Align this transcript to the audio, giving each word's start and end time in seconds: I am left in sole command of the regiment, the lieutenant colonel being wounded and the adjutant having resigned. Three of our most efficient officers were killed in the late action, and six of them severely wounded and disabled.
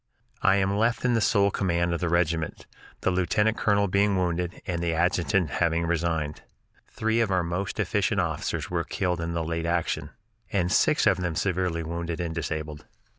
I 0.41 0.55
am 0.55 0.75
left 0.75 1.05
in 1.05 1.21
sole 1.21 1.51
command 1.51 1.93
of 1.93 1.99
the 1.99 2.09
regiment, 2.09 2.65
the 3.01 3.11
lieutenant 3.11 3.55
colonel 3.55 3.87
being 3.87 4.17
wounded 4.17 4.59
and 4.65 4.81
the 4.81 4.95
adjutant 4.95 5.51
having 5.51 5.85
resigned. 5.85 6.41
Three 6.87 7.19
of 7.19 7.29
our 7.29 7.43
most 7.43 7.79
efficient 7.79 8.19
officers 8.19 8.67
were 8.71 8.83
killed 8.83 9.21
in 9.21 9.35
the 9.35 9.43
late 9.43 9.67
action, 9.67 10.09
and 10.51 10.71
six 10.71 11.05
of 11.05 11.17
them 11.17 11.35
severely 11.35 11.83
wounded 11.83 12.19
and 12.19 12.33
disabled. 12.33 12.83